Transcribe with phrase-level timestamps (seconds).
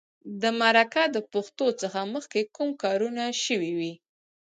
[0.41, 3.93] د مرکه د پښتو څخه مخکې کوم کارونه شوي وي.